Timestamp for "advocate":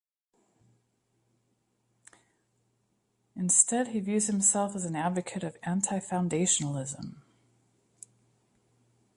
4.95-5.43